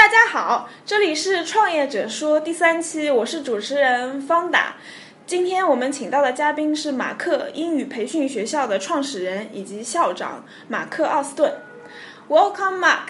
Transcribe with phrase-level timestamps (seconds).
[0.00, 4.76] 大家好，这里是创业者说第三期，我是主持人方达。
[5.26, 11.60] 今天我们请到的嘉宾是马克英语培训学校的创始人以及校长马克奥斯顿。
[12.28, 13.08] Welcome, Mark.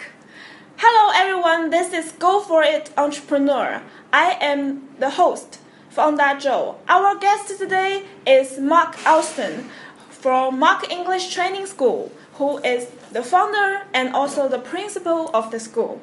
[0.79, 1.71] Hello, everyone.
[1.71, 3.83] This is Go for It Entrepreneur.
[4.11, 5.59] I am the host,
[5.91, 6.77] Fonda Zhou.
[6.87, 9.65] Our guest today is Mark Alston
[10.11, 15.59] from Mark English Training School, who is the founder and also the principal of the
[15.59, 16.01] school.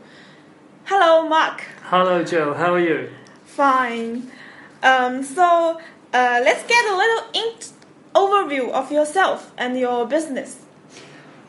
[0.90, 1.66] Hello, Mark.
[1.82, 2.54] Hello, Joe.
[2.54, 3.10] How are you?
[3.44, 4.30] Fine.
[4.82, 5.78] Um, so
[6.14, 7.58] uh, let's get a little in-
[8.14, 10.56] overview of yourself and your business.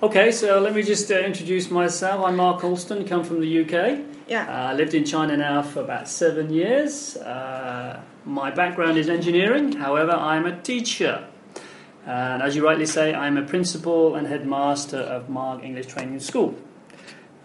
[0.04, 2.26] Okay, so let me just uh, introduce myself.
[2.26, 4.02] I'm Mark Alston, come from the UK.
[4.28, 4.45] Yeah.
[4.45, 7.16] I uh, lived in China now for about seven years.
[7.16, 11.26] Uh, my background is engineering, however, I'm a teacher.
[12.06, 16.56] And as you rightly say, I'm a principal and headmaster of Mark English Training School.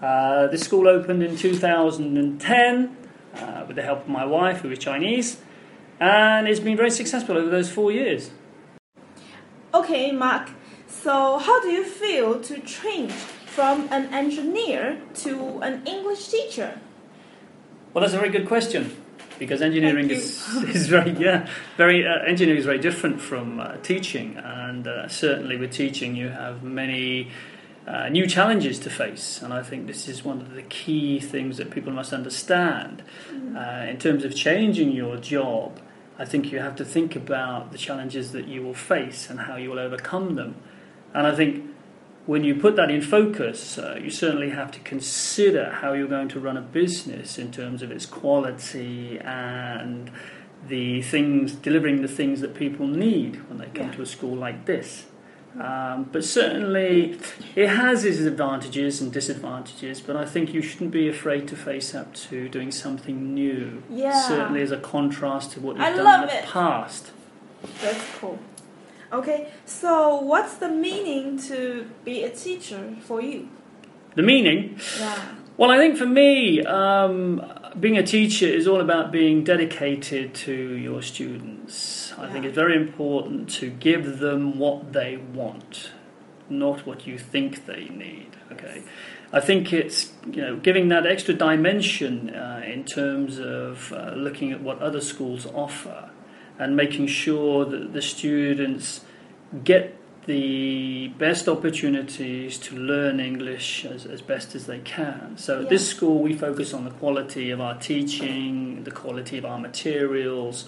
[0.04, 2.96] Uh, this school opened in 2010
[3.36, 5.38] uh, with the help of my wife, who is Chinese,
[5.98, 8.30] and it's been very successful over those four years.
[9.72, 10.50] Okay, Mark.
[10.86, 16.78] So, how do you feel to change from an engineer to an English teacher?
[17.94, 18.94] Well, that's a very good question
[19.39, 24.36] because engineering is, is very yeah very uh, engineering is very different from uh, teaching,
[24.36, 27.30] and uh, certainly with teaching you have many.
[27.86, 31.58] Uh, new challenges to face, and I think this is one of the key things
[31.58, 33.02] that people must understand.
[33.54, 35.80] Uh, in terms of changing your job,
[36.18, 39.56] I think you have to think about the challenges that you will face and how
[39.56, 40.55] you will overcome them.
[41.12, 41.62] And I think
[42.24, 46.28] when you put that in focus, uh, you certainly have to consider how you're going
[46.28, 50.10] to run a business in terms of its quality and
[50.68, 53.96] the things, delivering the things that people need when they come Yeah.
[53.96, 55.05] to a school like this.
[55.60, 57.19] Um, but certainly,
[57.55, 60.00] it has its advantages and disadvantages.
[60.00, 63.83] But I think you shouldn't be afraid to face up to doing something new.
[63.88, 64.20] Yeah.
[64.20, 66.44] Certainly, as a contrast to what you've I done in the it.
[66.46, 67.12] past.
[67.80, 68.38] That's cool.
[69.12, 73.48] Okay, so what's the meaning to be a teacher for you?
[74.17, 75.18] The meaning Yeah.
[75.56, 77.40] Well, I think for me, um,
[77.79, 82.12] being a teacher is all about being dedicated to your students.
[82.18, 85.90] I think it's very important to give them what they want,
[86.48, 88.36] not what you think they need.
[88.52, 88.83] Okay,
[89.33, 94.52] I think it's you know giving that extra dimension uh, in terms of uh, looking
[94.52, 96.11] at what other schools offer
[96.58, 99.01] and making sure that the students
[99.64, 105.36] get the best opportunities to learn English as, as best as they can.
[105.36, 109.45] So at this school, we focus on the quality of our teaching, the quality of
[109.45, 110.67] our materials,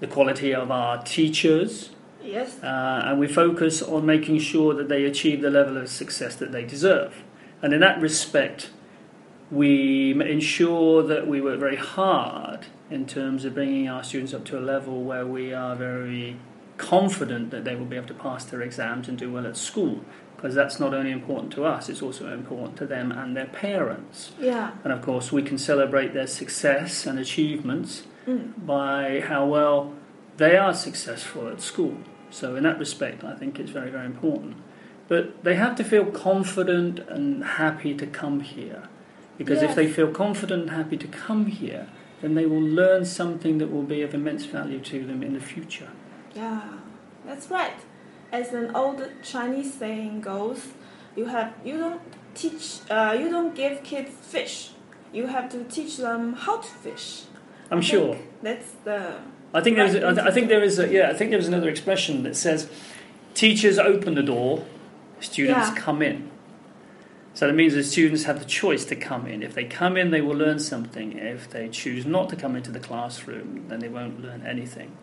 [0.00, 1.90] the quality of our teachers,
[2.22, 2.62] Yes.
[2.62, 6.52] uh, and we focus on making sure that they achieve the level of success that
[6.52, 7.22] they deserve.
[7.62, 8.70] And in that respect,
[9.50, 14.58] we ensure that we work very hard in terms of bringing our students up to
[14.58, 16.36] a level where we are very
[16.80, 20.00] confident that they will be able to pass their exams and do well at school.
[20.36, 24.32] Because that's not only important to us, it's also important to them and their parents.
[24.40, 24.70] Yeah.
[24.84, 28.66] And of course, we can celebrate their success and achievements Mm.
[28.66, 29.94] by how well
[30.36, 31.96] they are successful at school.
[32.30, 34.56] So, in that respect, I think it's very, very important.
[35.08, 38.82] But they have to feel confident and happy to come here.
[39.38, 41.86] Because if they feel confident and happy to come here,
[42.20, 45.40] then they will learn something that will be of immense value to them in the
[45.40, 45.88] future.
[46.34, 46.62] Yeah,
[47.26, 47.76] that's right.
[48.32, 50.68] As an old Chinese saying goes,
[51.16, 52.00] you have you don't
[52.34, 54.70] teach uh, you don't give kids fish.
[55.12, 57.22] You have to teach them how to fish.
[57.70, 58.16] I'm I sure.
[58.42, 59.20] That's the
[59.52, 59.94] I think there's.
[59.94, 60.78] Right, I, th- I think there is.
[60.78, 62.70] A, yeah, I think there is another expression that says,
[63.34, 64.64] "Teachers open the door,
[65.20, 65.74] students Yeah.
[65.74, 66.30] come in."
[67.34, 69.42] So that means the students have the choice to come in.
[69.42, 71.16] If they come in, they will learn something.
[71.18, 74.96] If they choose not to come into the classroom, then they won't learn anything.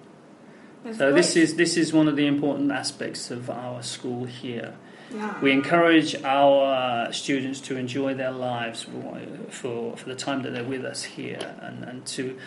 [0.83, 4.73] That's So this is this is one of the important aspects of our school here.
[5.13, 5.39] yeah.
[5.41, 8.85] We encourage our students to enjoy their lives
[9.49, 12.37] for, for the time that they're with us here and, and to,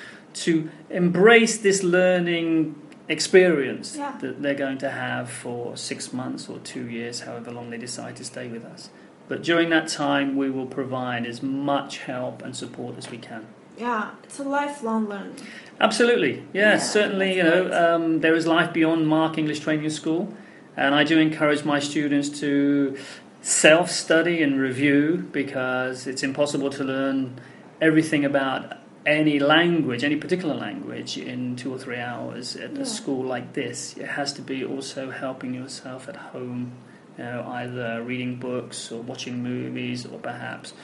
[0.45, 2.75] to embrace this learning
[3.09, 4.17] experience Yeah.
[4.21, 8.17] that they're going to have for six months or two years, however long they decide
[8.17, 8.91] to stay with us.
[9.29, 13.47] But during that time, we will provide as much help and support as we can.
[13.81, 15.37] Yeah, it's a lifelong learning.
[15.81, 17.37] Absolutely, yes, Yeah, certainly.
[17.37, 20.35] You know, um, there is life beyond Mark English Training School,
[20.77, 22.97] and I do encourage my students to
[23.43, 27.41] self-study and review because it's impossible to learn
[27.81, 32.83] everything about any language, any particular language, in two or three hours at Yeah.
[32.83, 33.97] a school like this.
[33.97, 36.73] It has to be also helping yourself at home,
[37.17, 40.75] you know, either reading books or watching movies or perhaps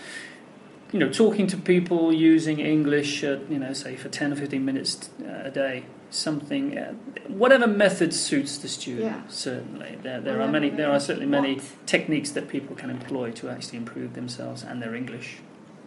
[0.92, 4.64] you know, talking to people using English, uh, you know, say for 10 or 15
[4.64, 6.92] minutes uh, a day, something, uh,
[7.26, 9.22] whatever method suits the student, Yeah.
[9.28, 9.98] certainly.
[10.02, 11.86] There, there are many, there are certainly many want.
[11.86, 15.38] techniques that people can employ to actually improve themselves and their English.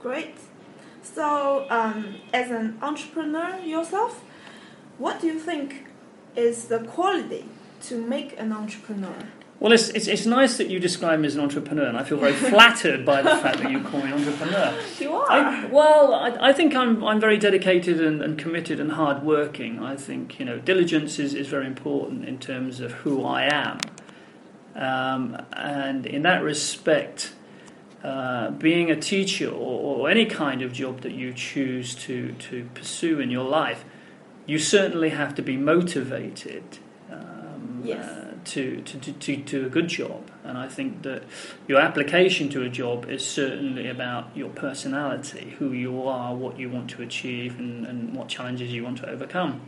[0.01, 0.35] Great.
[1.01, 4.21] So, um, as an entrepreneur yourself,
[4.97, 5.85] what do you think
[6.35, 7.45] is the quality
[7.83, 9.15] to make an entrepreneur?
[9.59, 12.17] Well, it's, it's, it's nice that you describe me as an entrepreneur, and I feel
[12.17, 14.73] very flattered by the fact that you call me an entrepreneur.
[14.99, 15.29] You are.
[15.29, 19.79] I, well, I, I think I'm, I'm very dedicated and, and committed and hardworking.
[19.79, 23.79] I think you know diligence is, is very important in terms of who I am,
[24.75, 27.33] um, and in that respect,
[28.01, 32.69] uh, being a teacher or, or any kind of job that you choose to, to
[32.73, 33.83] pursue in your life,
[34.45, 36.63] you certainly have to be motivated.
[37.11, 38.05] Um, Yes.
[38.05, 40.29] uh, to, to, to, to do a good job.
[40.43, 41.23] And I think that
[41.67, 46.69] your application to a job is certainly about your personality, who you are, what you
[46.69, 49.61] want to achieve, and, and what challenges you want to overcome.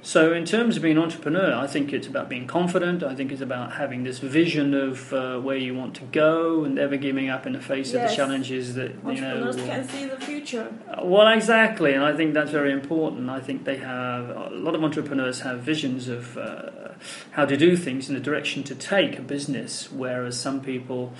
[0.00, 3.02] So, in terms of being an entrepreneur, I think it's about being confident.
[3.02, 6.76] I think it's about having this vision of uh, where you want to go and
[6.76, 9.42] never giving up in the face of the challenges that you know.
[9.48, 10.72] Entrepreneurs can see the future.
[10.88, 13.28] uh, Well, exactly, and I think that's very important.
[13.28, 16.87] I think they have a lot of entrepreneurs have visions of uh,
[17.32, 21.12] how to do things and the direction to take a business, whereas some people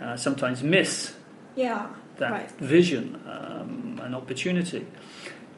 [0.00, 1.14] uh, sometimes miss
[1.56, 1.86] Yeah.
[2.18, 2.50] that Right.
[2.60, 4.86] vision um, and opportunity.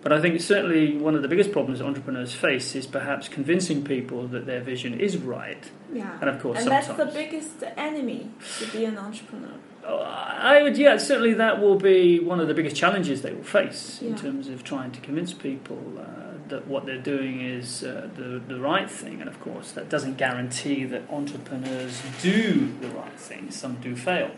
[0.03, 3.85] But I think certainly one of the biggest problems that entrepreneurs face is perhaps convincing
[3.85, 5.71] people that their vision is right.
[5.93, 6.17] Yeah.
[6.23, 8.31] And of course, and that's the biggest enemy
[8.61, 9.53] to be an entrepreneur.
[9.87, 13.43] Oh, I would, yeah, certainly that will be one of the biggest challenges they will
[13.43, 18.09] face in terms of trying to convince people uh, that what they're doing is uh,
[18.17, 19.21] the, the right thing.
[19.21, 24.31] And of course, that doesn't guarantee that entrepreneurs do the right thing, some do fail.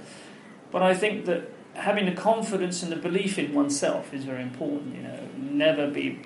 [0.70, 4.94] But I think that having the confidence and the belief in oneself is very important,
[4.94, 6.20] you know, never be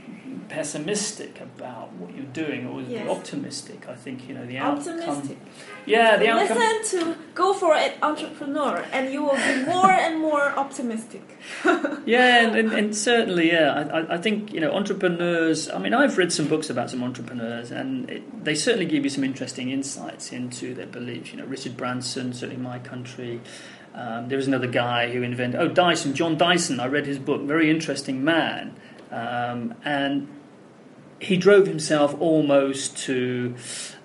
[0.48, 3.04] pessimistic about what you're doing, always Yes.
[3.04, 3.88] be optimistic.
[3.88, 5.00] I think, you know, the outcome.
[5.00, 5.38] Optimistic.
[5.86, 6.58] Yeah, the outcome.
[6.58, 11.22] Listen to go for it, entrepreneur, and you will be more and more optimistic.
[12.06, 13.72] Yeah, and, and, and certainly, yeah.
[13.92, 15.68] I, I- I think you know entrepreneurs.
[15.68, 19.10] I mean, I've read some books about some entrepreneurs, and it, they certainly give you
[19.10, 21.32] some interesting insights into their beliefs.
[21.32, 23.40] You know, Richard Branson, certainly my country.
[23.94, 25.60] Um, there was another guy who invented.
[25.60, 26.78] Oh, Dyson, John Dyson.
[26.78, 27.42] I read his book.
[27.42, 28.76] Very interesting man,
[29.10, 30.28] um, and
[31.20, 33.54] he drove himself almost to.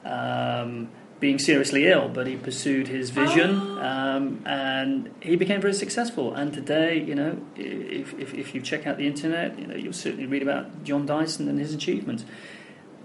[0.04, 0.90] Um,
[1.22, 6.34] being seriously ill, but he pursued his vision, um, and he became very successful.
[6.34, 9.94] And today, you know, if, if, if you check out the internet, you know, you'll
[9.94, 12.26] certainly read about John Dyson and his achievements.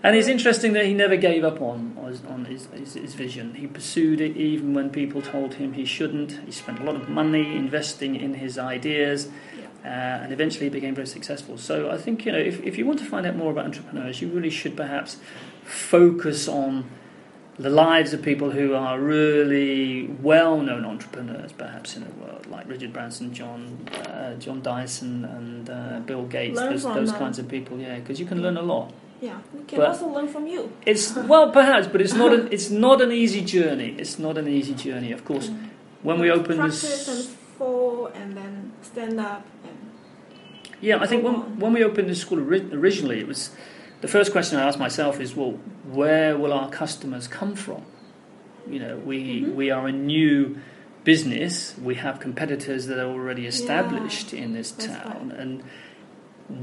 [0.03, 1.97] And it's interesting that he never gave up on
[2.29, 3.55] on his, his, his vision.
[3.55, 6.41] He pursued it even when people told him he shouldn't.
[6.47, 9.29] He spent a lot of money investing in his ideas,
[9.87, 11.57] uh, and eventually became very successful.
[11.57, 14.21] So I think you know, if, if you want to find out more about entrepreneurs,
[14.21, 15.19] you really should perhaps
[15.63, 16.91] focus on
[17.59, 22.93] the lives of people who are really well-known entrepreneurs, perhaps in the world, like Richard
[22.93, 23.79] Branson, John
[24.09, 26.57] uh, John Dyson, and uh, Bill Gates.
[26.57, 28.93] Learn those those kinds of people, yeah, because you can learn a lot.
[29.21, 30.71] Yeah, we can But- also learn from you.
[30.85, 33.95] It's well, perhaps, but it's not an it's not an easy journey.
[33.99, 35.51] It's not an easy journey, of course.
[36.03, 39.45] When we open practice and this, fall and then stand up
[40.89, 43.51] yeah, I think when when we opened the school ori- originally, it was
[44.05, 45.55] the first question I asked myself is, well,
[46.01, 47.83] where will our customers come from?
[48.75, 49.55] You know, we Mhm.
[49.61, 50.57] we are a new
[51.05, 51.75] business.
[51.91, 55.63] We have competitors that are already established in this that's town, and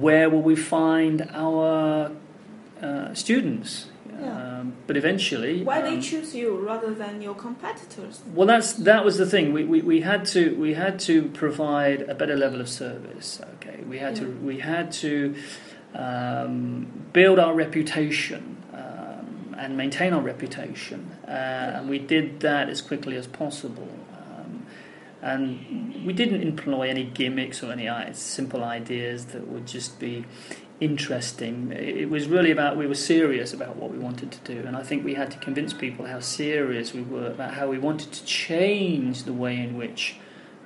[0.06, 2.12] where will we find our
[2.82, 3.88] uh, students?
[4.24, 4.60] Yeah.
[4.60, 8.22] Um, but eventually, why they um, choose you rather than your competitors?
[8.34, 9.54] Well, that's that was the thing.
[9.54, 13.42] We, we, we had to we had to provide a better level of service.
[13.56, 15.36] Okay, we had to we had to
[15.94, 21.32] um, build our reputation um, and maintain our reputation, uh,
[21.76, 23.90] and we did that as quickly as possible.
[24.14, 24.66] Um,
[25.22, 30.26] and we didn't employ any gimmicks or any simple ideas that would just be
[30.80, 31.72] interesting.
[31.72, 34.84] It was really about we were serious about what we wanted to do, and I
[34.84, 38.26] think we had to convince people how serious we were about how we wanted to
[38.26, 40.18] change the way in which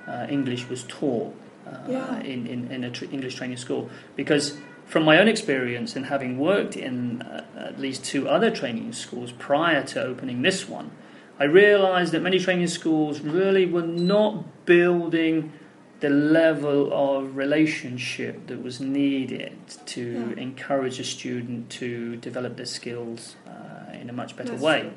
[0.06, 1.34] uh, English was taught
[1.66, 2.20] uh, Yeah.
[2.20, 3.88] in in, in an tr- English training school.
[4.16, 8.92] Because from my own experience and having worked in uh, at least two other training
[8.92, 10.90] schools prior to opening this one,
[11.38, 15.52] I realised that many training schools really were not building
[16.00, 19.52] the level of relationship that was needed
[19.86, 20.42] to Yeah.
[20.42, 24.80] encourage a student to develop their skills uh, in a much better That's way.
[24.82, 24.92] true.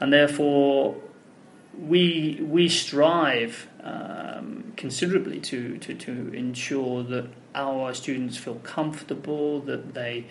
[0.00, 0.96] And therefore,
[1.78, 9.94] we we strive um, considerably to, to, to ensure that our students feel comfortable, that
[9.94, 10.26] they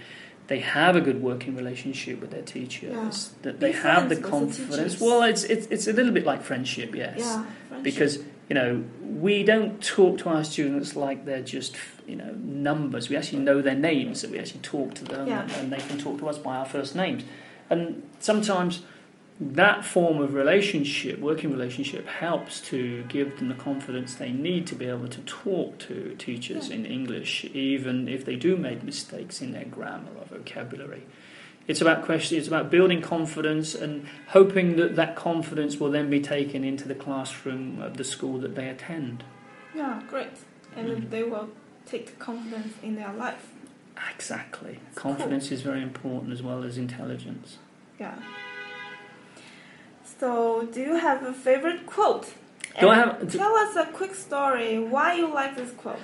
[0.47, 3.11] they have a good working relationship with their teachers, Yeah.
[3.43, 4.99] that they Be have the with the confidence.
[4.99, 7.83] well, it's, it's it's a little bit like friendship, yes, Yeah, friendship.
[7.83, 8.19] because
[8.49, 11.75] you know we don't talk to our students like they're just
[12.07, 13.09] you know numbers.
[13.09, 15.47] We actually know their names, so we actually talk to them, Yeah.
[15.57, 17.23] and, they can talk to us by our first names.
[17.69, 18.81] And sometimes
[19.39, 24.75] that form of relationship, working relationship, helps to give them the confidence they need to
[24.75, 26.75] be able to talk to teachers Yeah.
[26.75, 31.03] in English, even if they do make mistakes in their grammar or vocabulary.
[31.67, 32.37] It's about question.
[32.37, 36.95] It's about building confidence and hoping that that confidence will then be taken into the
[36.95, 39.23] classroom of the school that they attend.
[39.75, 40.27] yeah, great.
[40.75, 41.09] And Mm.
[41.09, 41.49] they will
[41.85, 43.47] take the confidence in their life.
[44.13, 44.79] Exactly.
[44.83, 45.13] That's cool.
[45.15, 47.57] Confidence is very important as well as intelligence.
[47.99, 48.15] Yeah.
[50.19, 52.33] So, do you have a favorite quote?
[52.79, 55.99] Do I have- Tell us a quick story why you like this quote.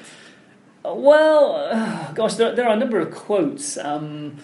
[0.83, 3.77] Well, gosh, there, there are a number of quotes.
[3.77, 4.37] Um,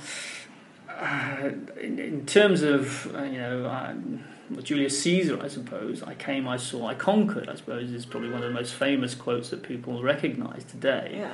[1.00, 1.50] uh,
[1.80, 4.24] in, in terms of, uh, you know, um,
[4.64, 8.44] Julius Caesar, I suppose, I came, I saw, I conquered, I suppose, is probably one
[8.44, 11.16] of the most famous quotes that people recognise today.
[11.18, 11.34] Yeah.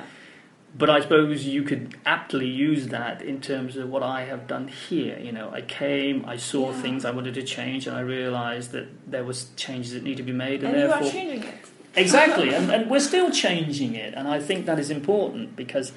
[0.76, 4.68] But I suppose you could aptly use that in terms of what I have done
[4.68, 5.18] here.
[5.18, 6.80] You know, I came, I saw Yeah.
[6.80, 10.22] things I wanted to change, and I realised that there was changes that need to
[10.22, 11.54] be made, and, And you therefore are changing it.
[11.94, 15.92] Exactly, and, and we're still changing it, and I think that is important because,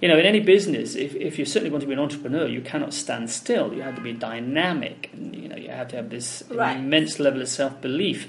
[0.00, 2.60] you know, in any business, if, if you certainly want to be an entrepreneur, you
[2.62, 3.74] cannot stand still.
[3.74, 6.76] You have to be dynamic, and you know, you have to have this Right.
[6.76, 8.28] immense level of self belief,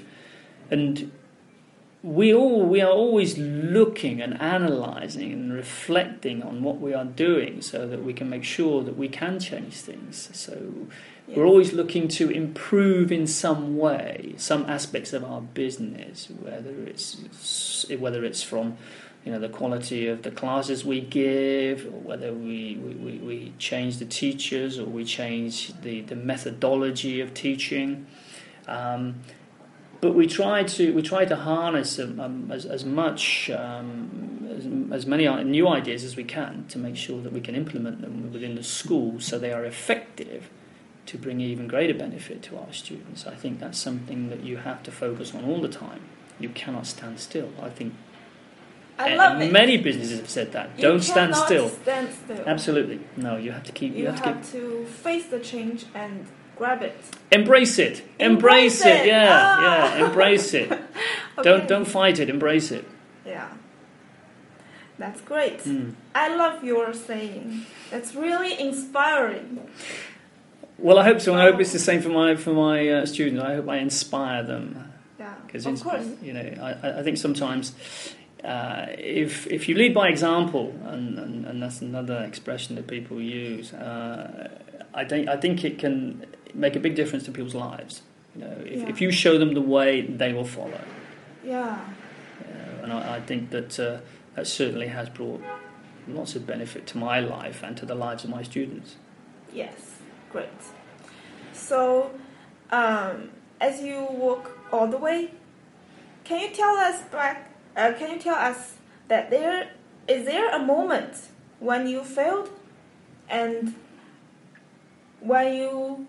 [0.70, 1.10] and
[2.02, 7.62] we all we are always looking and analysing and reflecting on what we are doing,
[7.62, 10.28] so that we can make sure that we can change things.
[10.32, 10.88] So
[11.28, 11.36] Yes.
[11.36, 17.86] we're always looking to improve in some way some aspects of our business, whether it's
[17.98, 18.76] whether it's from
[19.24, 23.98] you know the quality of the classes we give, or whether we, we, we, change
[23.98, 28.06] the teachers or we change the, the methodology of teaching.
[28.66, 29.20] Um,
[30.00, 34.66] but we try to we try to harness um, um, as, as much um, as,
[34.92, 38.32] as many new ideas as we can to make sure that we can implement them
[38.32, 40.50] within the school so they are effective
[41.06, 43.26] to bring even greater benefit to our students.
[43.26, 46.00] I think that's something that you have to focus on all the time.
[46.40, 47.50] You cannot stand still.
[47.60, 47.94] I think
[48.98, 49.50] I love it.
[49.52, 50.70] many businesses have said that.
[50.76, 51.68] You Don't stand still.
[51.70, 52.44] Stand still.
[52.46, 53.00] Absolutely.
[53.16, 56.26] No, you have to keep you, You have to have to face the change and
[56.56, 56.94] grab it.
[57.32, 58.02] embrace it.
[58.18, 59.00] Embrace Embrace, it.
[59.02, 59.06] it.
[59.06, 59.96] Yeah, Ah.
[59.96, 60.70] yeah, embrace it.
[61.38, 61.48] Okay.
[61.48, 62.84] Don't don't fight it, embrace it.
[63.24, 63.48] Yeah.
[64.98, 65.60] That's great.
[65.60, 65.94] Mm.
[66.14, 67.64] I love your saying.
[67.90, 69.66] That's really inspiring.
[70.78, 73.06] Well, I hope so, and I hope it's the same for my for my uh,
[73.06, 73.42] students.
[73.42, 75.32] I hope I inspire them Yeah.
[75.46, 76.06] because Of course.
[76.22, 77.72] you know I- I think sometimes
[78.44, 83.20] uh, if if you lead by example, and, and, and that's another expression that people
[83.20, 84.48] use, uh,
[84.94, 88.02] I think I think it can make a big difference to people's lives.
[88.34, 88.88] You know, if, Yeah.
[88.88, 90.80] if you show them the way, they will follow.
[91.44, 91.78] Yeah.
[92.40, 93.98] Know, and I, I think that uh,
[94.34, 95.42] that certainly has brought
[96.08, 98.96] lots of benefit to my life and to the lives of my students.
[99.52, 99.98] Yes.
[100.32, 100.48] Great.
[101.52, 102.10] So,
[102.70, 103.30] um,
[103.60, 105.30] as you walk all the way,
[106.24, 107.51] can you tell us back?
[107.76, 108.74] Uh, can you tell us
[109.08, 109.70] that there
[110.08, 112.50] is there a moment when you failed,
[113.28, 113.74] and
[115.20, 116.06] when you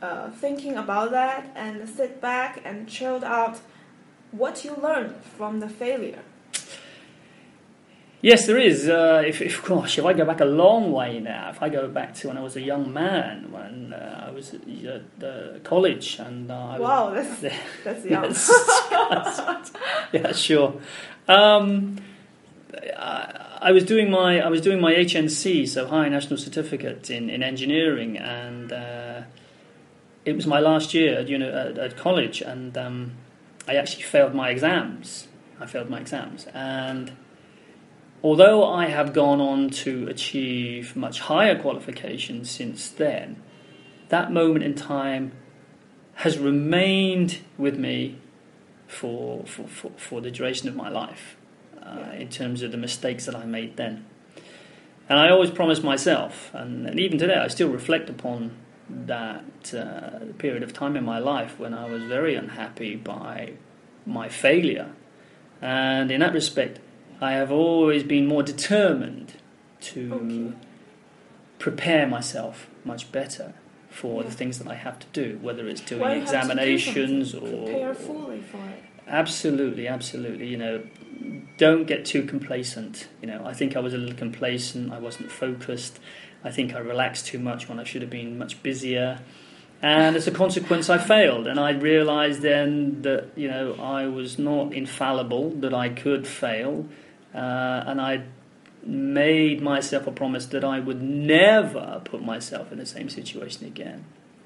[0.00, 3.60] uh, thinking about that and sit back and chilled out,
[4.30, 6.22] what you learned from the failure?
[8.20, 8.88] Yes, there is.
[8.88, 11.88] Uh, if, if, gosh, if I go back a long way now, if I go
[11.88, 16.18] back to when I was a young man, when uh, I was at uh, college,
[16.18, 17.40] and uh, I was, Wow, that's
[17.84, 18.24] that's young.
[18.24, 19.72] Yes.
[20.12, 20.74] yeah, sure.
[21.28, 21.98] Um,
[22.96, 27.30] I, I was doing my I was doing my HNC, so High National Certificate in,
[27.30, 29.22] in engineering, and uh,
[30.24, 33.12] it was my last year at, uni- at, at college, and um,
[33.66, 35.28] I actually failed my exams.
[35.60, 37.12] I failed my exams, and
[38.22, 43.42] although I have gone on to achieve much higher qualifications since then,
[44.08, 45.32] that moment in time
[46.14, 48.18] has remained with me
[48.86, 51.36] for, for, for, for the duration of my life
[51.82, 54.04] uh, in terms of the mistakes that I made then.
[55.08, 58.56] And I always promised myself, and, and even today I still reflect upon
[58.90, 63.54] that uh, period of time in my life when I was very unhappy by
[64.04, 64.92] my failure.
[65.60, 66.80] And in that respect,
[67.20, 69.34] I have always been more determined
[69.80, 70.52] to Okay.
[71.58, 73.54] prepare myself much better
[73.90, 74.28] for Yeah.
[74.28, 77.40] the things that I have to do, whether it's doing have to do examinations or
[77.66, 78.84] prepare fully for it.
[79.08, 80.46] Absolutely, absolutely.
[80.46, 80.82] You know,
[81.56, 83.08] don't get too complacent.
[83.22, 84.92] You know, I think I was a little complacent.
[84.92, 85.98] I wasn't focused.
[86.44, 89.18] I think I relaxed too much when I should have been much busier.
[89.80, 91.46] And as a consequence, I failed.
[91.46, 96.86] And I realized then that, you know, I was not infallible, that I could fail.
[97.42, 98.22] Uh, and I
[98.84, 104.04] made myself a promise that I would never put myself in the same situation again.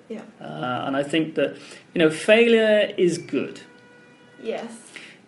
[0.08, 0.22] Yeah.
[0.40, 1.50] Uh, and I think that,
[1.94, 3.60] you know, failure is good.
[4.42, 4.70] Yes.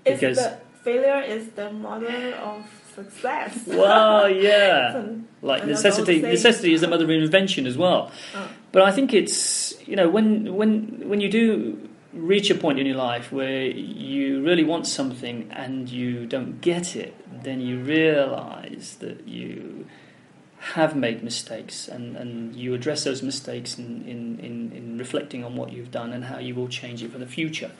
[0.04, 2.60] It's Because- the failure is the mother of
[2.94, 3.52] success.
[3.66, 4.92] Well, yeah.
[4.92, 8.48] Some- like necessity necessity is the mother of invention as well Oh.
[8.72, 10.26] but i think it's you know when
[10.60, 10.70] when
[11.10, 11.44] when you do
[12.14, 16.96] reach a point in your life where you really want something and you don't get
[16.96, 17.12] it
[17.44, 19.86] then you realize that you
[20.72, 25.56] have made mistakes and, and you address those mistakes in, in, in, in reflecting on
[25.56, 27.70] what you've done and how you will change it for the future.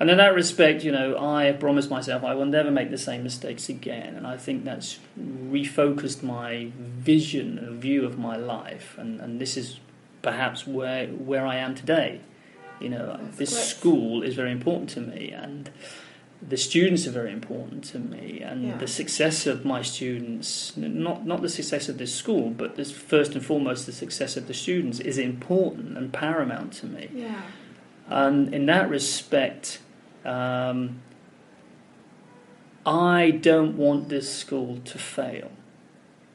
[0.00, 3.22] And in that respect, you know, I promised myself I will never make the same
[3.22, 4.16] mistakes again.
[4.16, 8.96] And I think that's refocused my vision and view of my life.
[8.98, 9.78] And, and this is
[10.20, 12.20] perhaps where, where I am today.
[12.80, 13.64] You know, That's this great.
[13.64, 15.70] school is very important to me and
[16.46, 18.76] the students are very important to me and Yeah.
[18.76, 23.34] the success of my students not not the success of this school but this first
[23.34, 27.40] and foremost the success of the students is important and paramount to me Yeah.
[28.08, 29.80] and in that respect
[30.24, 31.00] um,
[32.86, 35.50] I don't want this school to fail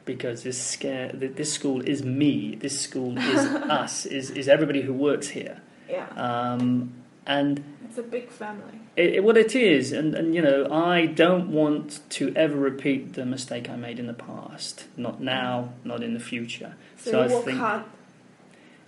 [0.04, 3.38] because this scare this school is me this school is
[3.80, 6.08] us is, is everybody who works here Yeah.
[6.16, 6.94] um,
[7.26, 8.78] and It's a big family.
[8.96, 13.14] it, it, what it is, and, and you know, I don't want to ever repeat
[13.14, 14.84] the mistake I made in the past.
[14.96, 16.76] Not now, not in the future.
[16.96, 17.82] So, So you I work think- hard,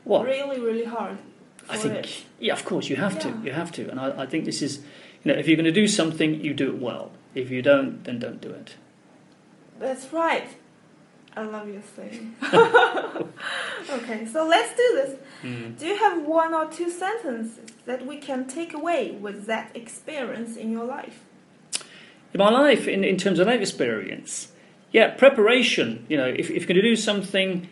[0.05, 1.19] What really, really hard.
[1.69, 2.25] I think, it.
[2.39, 3.29] yeah, of course, you have to.
[3.45, 4.79] You have to, and I, I think this is,
[5.25, 7.11] you know, if you're going to do something, you do it well.
[7.35, 8.75] If you don't, then don't do it.
[9.81, 10.49] That's right.
[11.35, 12.37] I love your saying.
[13.91, 15.17] okay, so let's do this.
[15.41, 15.73] Hmm.
[15.73, 20.57] Do you have one or two sentences that we can take away with that experience
[20.57, 21.21] in your life?
[22.35, 24.53] In my life, in, in terms of that experience,
[24.91, 26.05] yeah, preparation.
[26.09, 27.69] You know, if, if you're going to do something,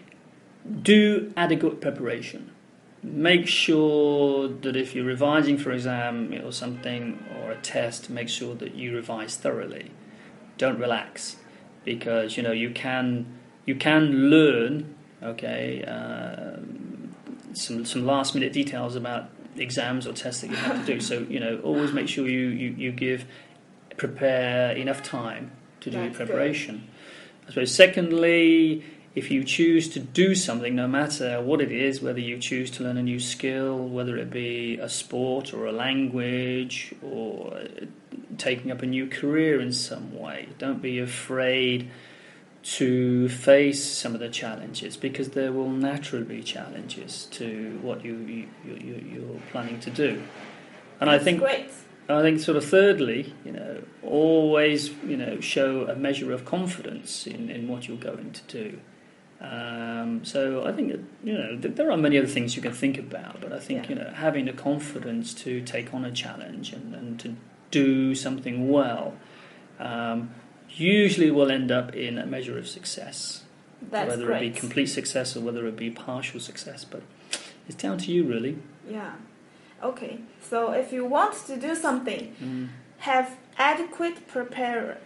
[0.83, 2.51] do adequate preparation.
[3.03, 8.55] Make sure that if you're revising for exam or something or a test, make sure
[8.57, 9.90] that you revise thoroughly.
[10.59, 11.37] Don't relax,
[11.85, 14.94] because you know you can you can learn.
[15.23, 17.14] Okay, um,
[17.53, 21.01] some some last minute details about exams or tests that you have to do.
[21.01, 23.27] So you know, always make sure you, you, you give
[23.96, 26.27] prepare enough time to do your That's good.
[26.29, 26.88] preparation.
[27.46, 27.75] I suppose.
[27.75, 32.70] Secondly, if you choose to do something, no matter what it is, whether you choose
[32.73, 37.87] to learn a new skill, whether it be a sport or a language or uh,
[38.38, 41.90] taking up a new career in some way, don't be afraid
[42.62, 48.16] to face some of the challenges because there will naturally be challenges to what you,
[48.16, 50.23] you, you, you're planning to do.
[51.01, 51.70] And I think great.
[52.09, 57.27] I think sort of thirdly, you know, always you know show a measure of confidence
[57.27, 58.81] in, in what you're going to do.
[59.40, 60.92] Um, so I think
[61.25, 63.85] you know th- there are many other things you can think about, but I think
[63.85, 63.88] Yeah.
[63.88, 67.37] you know having the confidence to take on a challenge and, and to
[67.70, 69.14] do something well
[69.79, 70.35] um,
[70.74, 73.44] usually will end up in a measure of success,
[73.90, 74.42] That's whether great.
[74.42, 76.85] it be complete success or whether it be partial success.
[76.85, 77.02] But
[77.68, 78.59] it's down to you really.
[78.88, 79.12] Yeah.
[79.83, 80.20] Okay.
[80.42, 82.68] So if you want to do something, Mm.
[82.98, 84.98] have adequate prepare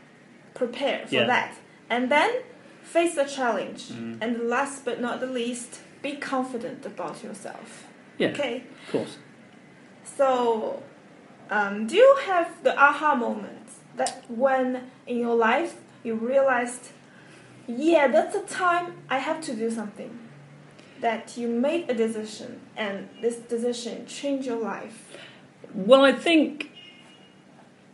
[0.55, 1.27] prepare for Yeah.
[1.27, 1.53] that,
[1.91, 2.31] and then
[2.83, 3.89] face the challenge.
[3.89, 4.19] Mm.
[4.21, 7.87] And last but not the least, be confident about yourself.
[8.19, 8.63] Yeah, Okay.
[8.87, 9.17] of course.
[10.05, 10.83] So,
[11.51, 13.64] um, do you have the aha moment
[13.97, 16.91] that when in your life you realized,
[17.67, 20.19] yeah, that's the time I have to do something?
[21.01, 25.17] That you made a decision and this decision changed your life.
[25.75, 26.71] Well, I think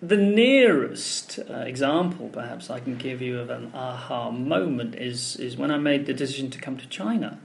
[0.03, 5.57] the nearest uh, example, perhaps, I can give you of an aha moment is is
[5.57, 7.39] when I made the decision to come to China.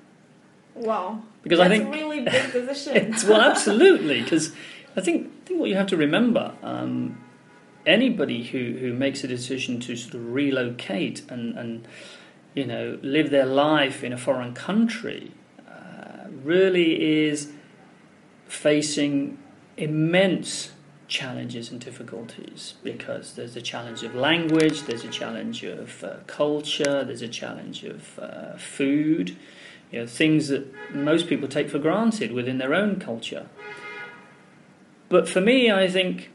[0.74, 1.24] Wow.
[1.44, 2.96] Because that's I think a really big decision.
[2.96, 4.22] it's well, absolutely.
[4.24, 4.52] Because
[4.96, 7.18] I think I think what you have to remember, um,
[7.86, 11.88] anybody who who makes a decision to sort of relocate and and
[12.54, 15.32] you know live their life in a foreign country
[15.68, 17.52] uh, really is
[18.48, 19.38] facing
[19.78, 20.72] immense
[21.08, 27.04] challenges and difficulties because there's a challenge of language, there's a challenge of uh, culture,
[27.04, 29.36] there's a challenge of uh, food,
[29.92, 33.48] you know, things that most people take for granted within their own culture.
[35.10, 36.32] But for me, I think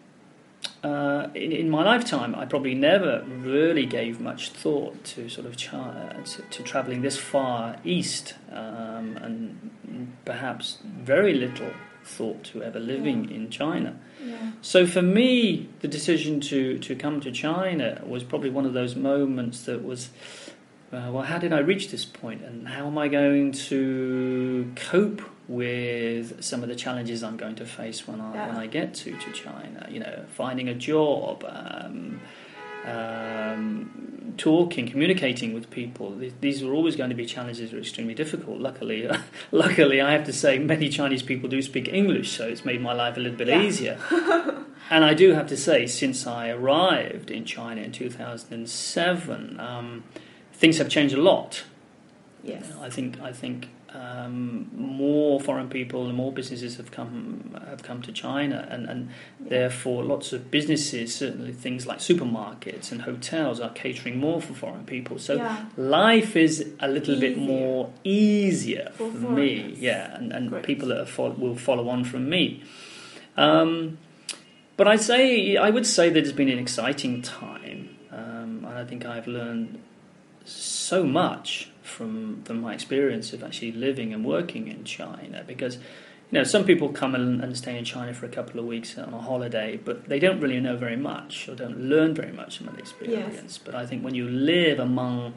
[0.83, 5.57] uh, in, in, my lifetime, I probably never really gave much thought to sort of
[5.57, 9.73] China, to, to traveling this far east, um, and
[10.25, 13.37] perhaps very little thought to ever living yeah.
[13.37, 13.99] in China.
[14.25, 14.53] Yeah.
[14.63, 18.97] So for me, the decision to, to come to China was probably one of those
[18.97, 20.11] moments that was,
[20.93, 25.23] uh, well, how did I reach this point, and how am I going to cope
[25.51, 28.47] with some of the challenges I'm going to face when I Yeah.
[28.49, 29.87] when I get to, to China?
[29.91, 31.45] You know, finding a job.
[31.49, 32.21] Um,
[32.87, 36.17] um, talking, communicating with people.
[36.41, 38.59] These, are always going to be challenges that are extremely difficult.
[38.59, 39.07] Luckily,
[39.53, 42.95] luckily, I have to say many Chinese people do speak English, so it's made my
[42.95, 43.63] life a little bit Yeah.
[43.63, 43.99] easier.
[44.91, 50.05] and I do have to say, since I arrived in China in 2007, um,
[50.55, 51.65] things have changed a lot.
[52.43, 52.73] Yes.
[52.81, 58.03] I think I think um, more foreign people and more businesses have come have come
[58.03, 63.71] to China, and, and therefore lots of businesses, certainly things like supermarkets and hotels, are
[63.71, 65.19] catering more for foreign people.
[65.19, 65.65] So Yeah.
[65.77, 70.65] life is a little bit more easier For for, me, yeah, and, and Great.
[70.65, 72.63] people that are fol- will follow on from me.
[73.37, 73.99] Um,
[74.77, 78.85] but I'd say I would say that it's been an exciting time, um, and I
[78.85, 79.81] think I've learned
[80.45, 86.39] so much from from my experience of actually living and working in China because you
[86.39, 89.13] know some people come and, and stay in China for a couple of weeks on
[89.13, 92.67] a holiday but they don't really know very much or don't learn very much from
[92.67, 93.59] that experience.
[93.59, 95.35] But I think when you live among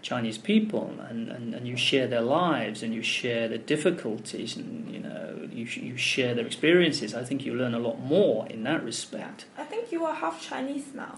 [0.00, 4.90] Chinese people and, and, and you share their lives and you share their difficulties and
[4.94, 8.62] you know you, you share their experiences I think you learn a lot more in
[8.62, 9.46] that respect.
[9.56, 11.16] I think you are half Chinese now.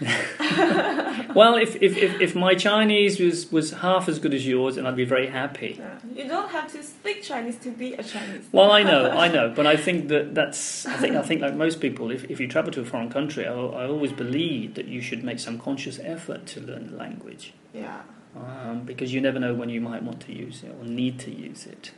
[1.34, 4.86] well if, if, if, if my Chinese was, was half as good as yours then
[4.86, 5.98] I'd be very happy Yeah.
[6.14, 8.44] You don't have to speak Chinese to be a Chinese.
[8.52, 10.84] Well, I know, I know, but I think that that's.
[10.86, 13.46] I think I think like most people, if, if you travel to a foreign country,
[13.46, 17.54] I, I always believe that you should make some conscious effort to learn the language,
[17.72, 18.02] Yeah,
[18.36, 21.30] um, because you never know when you might want to use it or need to
[21.30, 21.92] use it.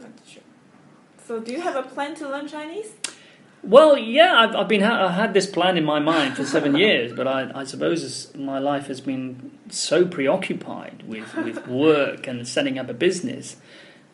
[0.00, 0.42] that's true.
[1.26, 2.92] So, do you have a plan to learn Chinese?
[3.62, 6.76] Well, yeah, I've, I've been ha- I had this plan in my mind for seven
[6.84, 12.46] years, but I, I suppose my life has been so preoccupied with, with work and
[12.48, 13.56] setting up a business,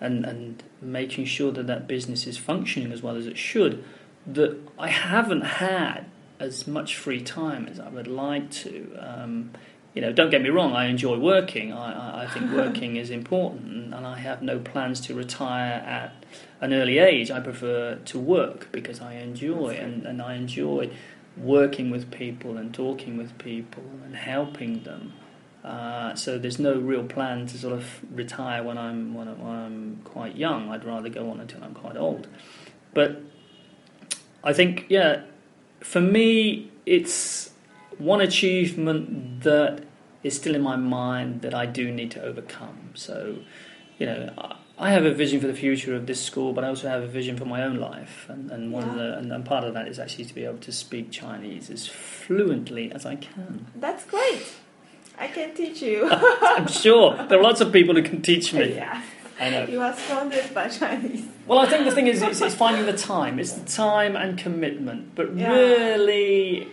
[0.01, 3.85] and and making sure that that business is functioning as well as it should,
[4.27, 6.07] that I haven't had
[6.39, 8.97] as much free time as I would like to.
[8.99, 9.53] Um,
[9.95, 11.73] you know, don't get me wrong, I enjoy working.
[11.73, 16.26] I, I, I think working is important, and I have no plans to retire at
[16.61, 17.31] an early age.
[17.31, 20.91] I prefer to work because I enjoy, and, and I enjoy
[21.37, 25.13] working with people and talking with people and helping them.
[25.65, 30.37] Uh, so there's no real plan to sort of retire when I'm when, I'm quite
[30.37, 30.71] young.
[30.71, 32.29] I'd rather go on until I'm quite old.
[32.95, 33.21] But
[34.45, 35.23] I think, yeah,
[35.81, 37.51] for me, it's
[37.99, 39.83] one achievement that
[40.23, 42.93] is still in my mind that I do need to overcome.
[42.95, 43.39] So,
[43.99, 44.33] you know,
[44.79, 47.07] I- have a vision for the future of this school, but I also have a
[47.07, 49.89] vision for my own life, and, and one of the and, and part of that
[49.89, 53.67] is actually to be able to speak Chinese as fluently as I can.
[53.77, 54.43] That's great.
[55.19, 56.07] I can teach you.
[56.13, 58.75] I'm sure there are lots of people who can teach me.
[58.75, 59.03] yeah,
[59.41, 59.65] I know.
[59.65, 61.25] you are surrounded by Chinese.
[61.47, 63.39] Well, I think the thing is, it's, it's finding the time.
[63.39, 65.15] It's the time and commitment.
[65.15, 65.53] But Yeah.
[65.53, 66.69] really,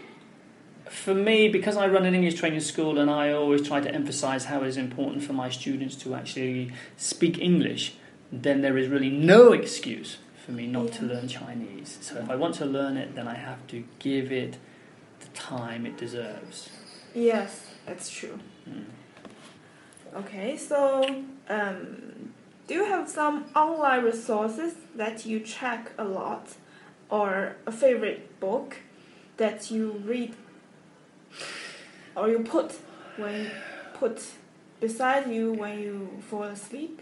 [0.93, 4.45] for me, because I run an English training school and I always try to emphasise
[4.45, 7.95] how it is important for my students to actually speak English,
[8.31, 11.97] then there is really no excuse for me not to learn Chinese.
[12.01, 14.57] So if I want to learn it, then I have to give it
[15.19, 16.69] the time it deserves.
[17.13, 18.39] Yes, that's true.
[18.69, 18.85] Mm.
[20.15, 22.33] Okay, so um,
[22.67, 26.55] do you have some online resources that you check a lot,
[27.09, 28.77] or a favorite book
[29.37, 30.35] that you read,
[32.15, 32.73] or you put
[33.17, 33.49] when
[33.93, 34.21] put
[34.79, 37.01] beside you when you fall asleep?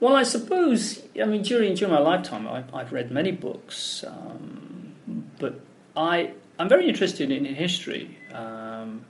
[0.00, 4.94] Well, I suppose, I mean, during, during my lifetime, I've, I've read many books, um,
[5.38, 5.60] but
[5.96, 8.18] I, I'm very interested in, history.
[8.32, 9.06] Um,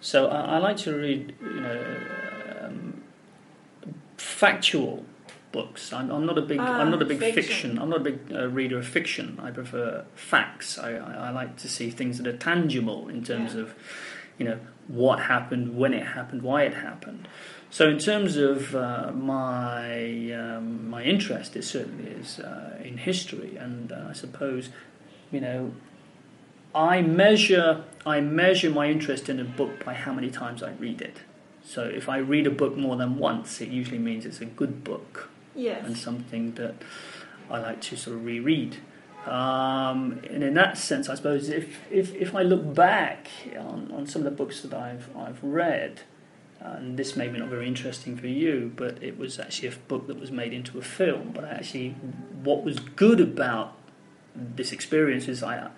[0.00, 1.96] so I, I like to read, you know,
[2.62, 3.02] um,
[4.16, 5.04] factual
[5.58, 5.92] books.
[5.92, 7.42] I'm, I'm not a big, Ah, I'm not a big fiction.
[7.42, 7.70] fiction.
[7.80, 9.26] I'm not a big uh, reader of fiction.
[9.46, 10.68] I prefer facts.
[10.78, 13.62] I, I, I like to see things that are tangible in terms Yeah.
[13.62, 13.74] of,
[14.38, 17.28] you know, what happened, when it happened, why it happened.
[17.70, 23.52] So, in terms of uh, my um, my interest, it certainly is uh, in history,
[23.64, 24.64] and uh, I suppose,
[25.34, 25.60] you know,
[26.74, 31.00] I measure I measure my interest in a book by how many times I read
[31.10, 31.16] it.
[31.74, 34.74] So, if I read a book more than once, it usually means it's a good
[34.84, 35.30] book
[35.86, 36.74] and something that
[37.50, 38.76] I like to sort of reread.
[39.26, 44.06] Um, and in that sense, I suppose if, if, if I look back on, on
[44.06, 46.02] some of the books that I've, I've read,
[46.60, 50.06] and this may be not very interesting for you, but it was actually a book
[50.08, 51.32] that was made into a film.
[51.34, 51.90] But actually,
[52.42, 53.76] what was good about
[54.34, 55.70] this experience is I,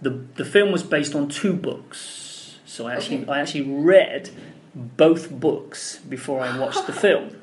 [0.00, 2.58] the, the film was based on two books.
[2.66, 3.32] So I actually, Okay.
[3.32, 4.30] I actually read
[4.74, 7.36] both books before I watched the film.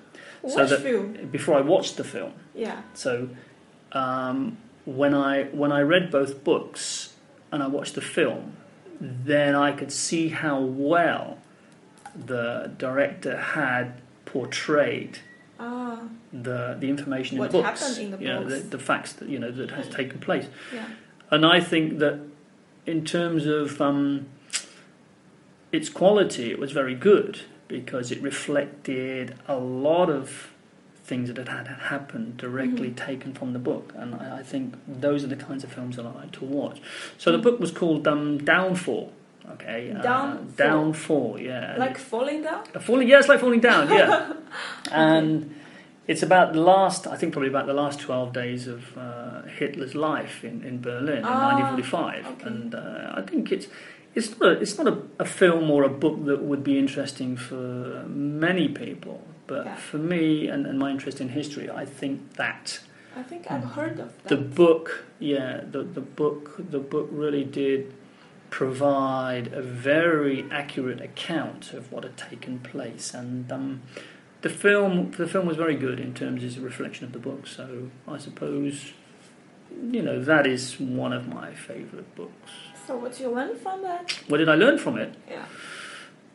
[0.47, 1.29] So Which that- film?
[1.31, 2.33] Before I watched the film.
[2.53, 2.81] Yeah.
[2.93, 3.29] So
[3.91, 7.13] um, when I when I read both books
[7.51, 8.53] and I watched the film,
[8.99, 11.39] then I could see how well
[12.15, 15.19] the director had portrayed
[15.59, 15.99] Ah,
[16.33, 18.53] the the information What in books, happened in the you know, books.
[18.63, 20.47] the, the facts that you know that has taken place.
[20.73, 20.87] yeah.
[21.31, 22.19] And I think that
[22.85, 24.27] in terms of um,
[25.71, 30.51] its quality, it was very good because it reflected a lot of
[31.03, 32.95] things that had happened directly Mhm.
[32.95, 33.93] taken from the book.
[33.95, 36.79] And I, I think those are the kinds of films that I like to watch.
[37.17, 37.33] So Mm.
[37.37, 39.11] the book was called um, Downfall.
[39.53, 40.45] Okay, uh, Downfall?
[40.57, 41.75] Downfall, yeah.
[41.77, 42.63] Like falling down?
[42.73, 44.33] Uh, Falling, yeah, it's like falling down, yeah.
[44.91, 45.53] and
[46.07, 49.93] it's about the last, I think, probably about the last 12 days of uh, Hitler's
[49.93, 52.25] life in, in Berlin in Ah, 1945.
[52.25, 52.47] okay.
[52.47, 53.67] And uh, I think it's
[54.15, 57.35] it's not, a, it's not a, a film or a book that would be interesting
[57.37, 59.21] for many people.
[59.47, 59.75] But Yeah.
[59.75, 62.79] for me and, and my interest in history, I think that
[63.15, 64.27] I think I've heard of that.
[64.27, 67.93] the book, yeah, the, the book, the book really did
[68.49, 73.81] provide a very accurate account of what had taken place, and um,
[74.41, 77.47] the film, the film was very good in terms of its reflection of the book.
[77.47, 78.93] So I suppose,
[79.91, 82.51] you know, that is one of my favourite books.
[82.85, 84.11] So what did you learn from that?
[84.27, 85.15] What did I learn from it?
[85.29, 85.45] Yeah.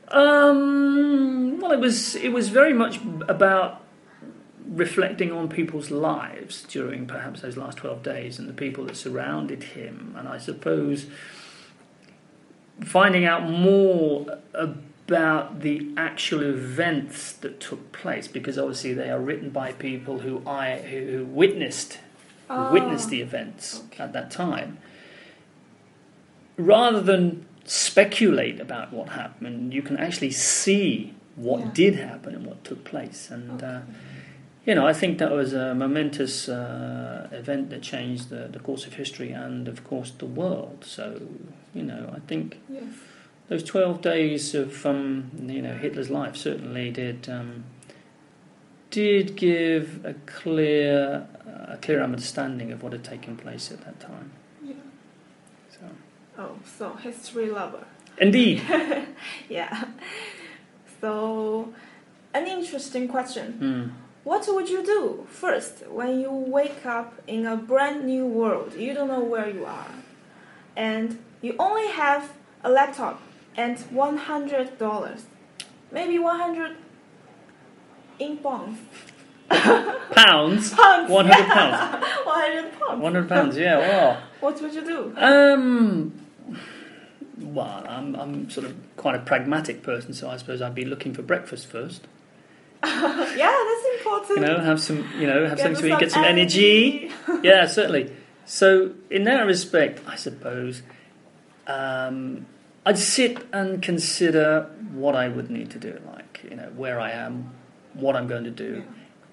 [0.08, 3.82] Um, well, it was it was very much about
[4.66, 9.62] reflecting on people's lives during perhaps those last twelve days and the people that surrounded
[9.62, 11.06] him, and I suppose
[12.84, 19.50] finding out more about the actual events that took place, because obviously they are written
[19.50, 21.98] by people who I who, who witnessed
[22.48, 24.02] who witnessed the events okay.
[24.04, 24.78] at that time,
[26.60, 31.70] rather than speculate about what happened, you can actually see what Yeah.
[31.74, 33.30] did happen and what took place.
[33.30, 33.80] And uh,
[34.66, 38.86] you know, I think that was a momentous uh, event that changed the, the course
[38.86, 40.84] of history and, of course, the world.
[40.86, 41.20] So
[41.74, 42.84] you know, I think Yes.
[43.48, 47.64] those twelve days of um, you know Hitler's life certainly did um,
[48.90, 51.26] did give a clear
[51.68, 54.32] a clear understanding of what had taken place at that time.
[56.42, 57.84] Oh, so history lover.
[58.18, 58.62] indeed,
[59.48, 59.84] Yeah.
[61.00, 61.72] So,
[62.34, 63.46] an interesting question.
[63.52, 63.82] Hmm.
[64.24, 68.74] What would you do first when you wake up in a brand new world?
[68.74, 69.90] You don't know where you are.
[70.76, 73.20] And you only have a laptop
[73.56, 75.22] and $100.
[75.92, 76.76] Maybe 100
[78.18, 78.78] in pounds.
[79.50, 81.10] pounds, Pounds!
[81.10, 83.02] one hundred pounds, 100 pounds.
[83.02, 83.56] one hundred pounds.
[83.56, 84.22] Yeah, wow.
[84.40, 85.12] What would you do?
[85.16, 86.12] Um,
[87.38, 91.14] well, I'm I'm sort of quite a pragmatic person, so I suppose I'd be looking
[91.14, 92.06] for breakfast first.
[92.84, 94.38] yeah, that's important.
[94.38, 97.10] You know, have some, you know, have something to eat, get some energy.
[97.42, 98.12] yeah, certainly.
[98.46, 100.82] So, in that respect, I suppose
[101.66, 102.46] um,
[102.86, 107.10] I'd sit and consider what I would need to do, like you know, where I
[107.10, 107.52] am,
[107.94, 108.84] what I'm going to do,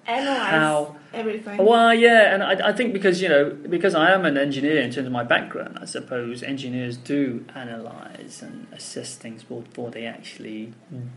[0.08, 0.96] Analyze how.
[1.13, 1.58] everything.
[1.58, 4.89] Well, yeah, and I, I think because you know, because I am an engineer in
[4.89, 10.74] terms of my background, I suppose engineers do analyze and assess things before they actually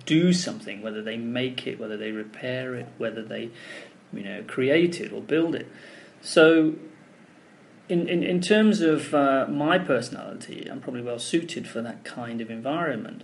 [0.07, 3.51] do something, whether they make it, whether they repair it, whether they,
[4.13, 5.69] you know, create it or build it.
[6.21, 6.75] So,
[7.89, 12.41] in in, in terms of uh, my personality, I'm probably well suited for that kind
[12.41, 13.23] of environment.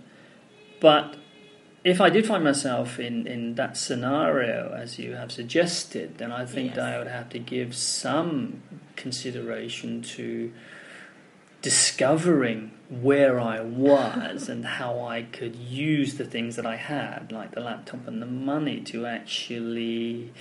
[0.79, 1.17] But
[1.83, 6.45] if I did find myself in, in that scenario, as you have suggested, then I
[6.45, 8.61] think that I would have to give some
[8.95, 10.51] consideration to
[11.61, 17.51] discovering where I was and how I could use the things that I had, like
[17.53, 20.33] the laptop and the money, to actually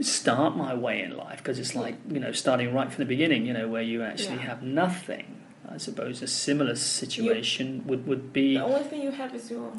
[0.00, 1.38] start my way in life.
[1.38, 4.36] Because it's like, you know, starting right from the beginning, you know, where you actually
[4.36, 4.42] Yeah.
[4.48, 5.39] have nothing.
[5.70, 8.56] I suppose a similar situation would, would be.
[8.56, 9.72] The only thing you have is your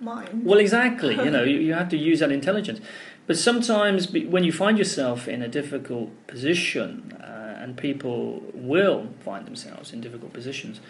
[0.00, 0.44] mind.
[0.44, 1.14] Well, exactly.
[1.16, 2.80] You know, you, you have to use that intelligence.
[3.26, 9.46] But sometimes, when you find yourself in a difficult position, uh, and people will find
[9.46, 10.80] themselves in difficult positions,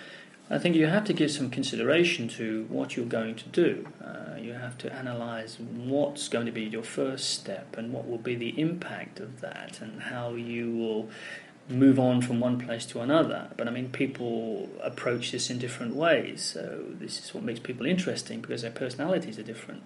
[0.49, 3.89] I think you have to give some consideration to what you're going to do.
[4.05, 8.19] Uh, you have to analyze what's going to be your first step and what will
[8.19, 11.09] be the impact of that, and how you will
[11.69, 13.49] move on from one place to another.
[13.57, 16.43] But I mean, people approach this in different ways.
[16.43, 19.83] So this is what makes people interesting because their personalities are different.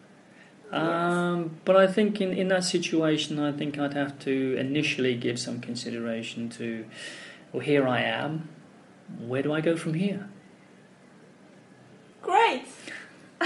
[0.70, 5.38] Um, but I think in, in that situation, I think I'd have to initially give
[5.38, 6.84] some consideration to,
[7.52, 8.48] well, here I am.
[9.18, 10.28] Where do I go from here?
[12.22, 12.66] Great.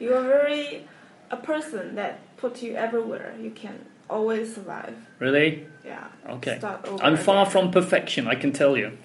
[0.00, 0.86] you are very
[1.30, 3.34] a person that put you everywhere.
[3.38, 4.96] You can always survive.
[5.18, 5.66] Really?
[5.84, 6.06] Yeah.
[6.28, 6.60] Okay.
[7.00, 7.52] I'm far again.
[7.52, 8.96] from perfection, I can tell you.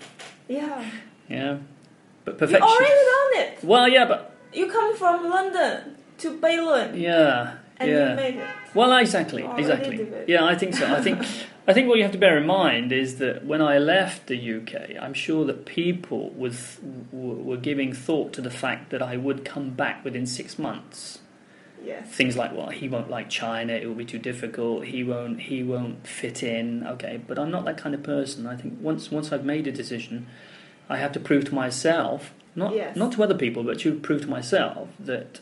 [0.47, 0.83] Yeah.
[1.29, 1.57] Yeah.
[2.25, 2.67] But perfection.
[2.67, 3.63] You already done it.
[3.63, 8.09] Well, yeah, but You come from London to Beilun yeah, and yeah.
[8.09, 8.47] you made it.
[8.73, 10.07] Well, exactly, exactly.
[10.27, 10.85] Yeah, I think so.
[10.87, 11.19] I think,
[11.67, 14.37] I think what you have to bear in mind is that when I left the
[14.37, 16.77] UK, I'm sure that people was
[17.11, 21.19] w- were giving thought to the fact that I would come back within six months.
[21.83, 22.07] Yes.
[22.09, 24.85] Things like, well, he won't like China; it will be too difficult.
[24.85, 26.85] He won't, he won't fit in.
[26.87, 28.47] Okay, but I'm not that kind of person.
[28.47, 30.27] I think once once I've made a decision,
[30.89, 32.95] I have to prove to myself, not Yes.
[32.95, 35.39] not to other people, but to prove to myself that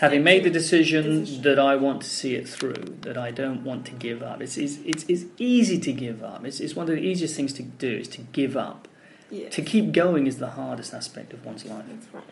[0.00, 1.42] having made the decision, decision.
[1.42, 4.42] that I want to see it through, that I don't want to give up.
[4.42, 6.44] It's, it's, it's, it's easy to give up.
[6.44, 8.88] It's, it's one of the easiest things to do is to give up.
[9.30, 9.54] Yes.
[9.54, 11.84] To keep going is the hardest aspect of one's life.
[11.88, 12.24] That's right.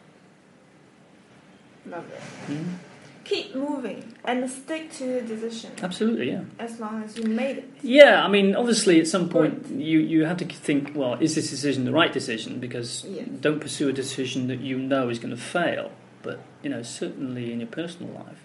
[1.87, 2.53] Love it.
[2.53, 2.75] Mm?
[3.25, 6.43] Keep moving and stick to the decision Absolutely, yeah.
[6.59, 7.71] as long as you made it.
[7.83, 11.49] Yeah, I mean, obviously, at some point, you, you have to think, well, is this
[11.51, 12.61] decision the right decision?
[12.61, 13.27] Because Yes.
[13.41, 15.91] don't pursue a decision that you know is going to fail.
[16.23, 18.43] But, you know, certainly in your personal life,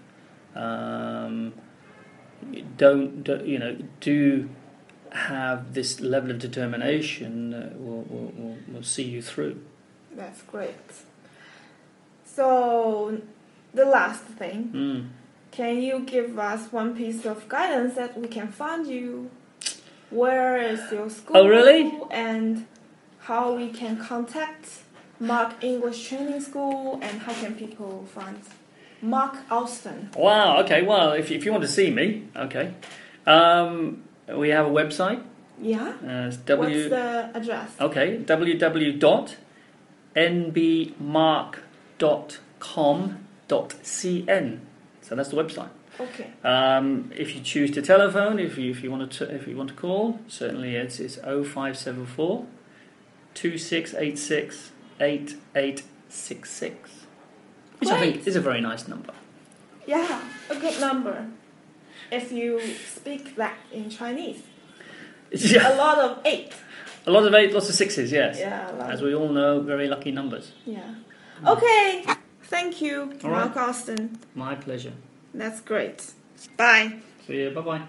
[0.55, 1.53] um,
[2.77, 4.49] don't, don't, you know, do
[5.11, 9.61] have this level of determination that will, will, will, will see you through.
[10.11, 10.75] That's great.
[12.25, 13.21] So,
[13.73, 15.07] the last thing, Mm.
[15.51, 19.29] can you give us one piece of guidance that we can find you?
[20.09, 21.37] Where is your school?
[21.37, 21.91] Oh, really?
[22.11, 22.65] And
[23.19, 24.65] how we can contact
[25.19, 28.37] Mark English Training School and how can people find
[29.01, 30.09] Mark Alston?
[30.17, 32.73] Wow, okay, well, if, if you want to see me, okay.
[33.27, 34.01] Um,
[34.35, 35.21] we have a website.
[35.61, 35.93] Yeah?
[36.03, 37.69] Uh, it's w- What's the address?
[37.79, 38.17] Okay,
[43.49, 44.59] www.nbmark.com.cn.
[45.01, 45.69] So that's the website.
[45.99, 46.29] Okay.
[46.43, 49.69] Um, if you choose to telephone, if you if you want to if you want
[49.69, 52.45] to call, certainly it's it's 0574
[53.33, 56.89] 2686 8866.
[57.79, 59.13] Which I think is a very nice number.
[59.87, 61.27] Yeah, a good number.
[62.11, 64.41] If you speak that in Chinese.
[65.31, 65.75] Yeah.
[65.75, 66.53] A lot of eight.
[67.05, 68.39] A lot of eight, lots of sixes, yes.
[68.39, 70.53] Yeah, As we all know, very lucky numbers.
[70.65, 70.95] yeah.
[71.45, 72.03] Okay.
[72.49, 74.17] Thank you, All Mark Alston.
[74.33, 74.93] My pleasure.
[75.35, 76.13] That's great.
[76.57, 76.95] Bye.
[77.27, 77.51] See you.
[77.51, 77.81] Bye bye.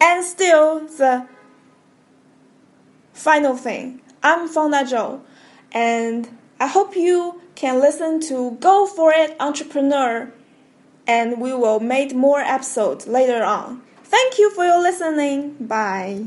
[0.00, 1.28] And still the
[3.12, 4.00] final thing.
[4.22, 5.20] I'm Fonda Zhou,
[5.72, 6.26] and
[6.58, 10.32] I hope you can listen to Go For It Entrepreneur,
[11.06, 13.82] and we will make more episodes later on.
[14.02, 15.56] Thank you for your listening.
[15.60, 16.24] Bye.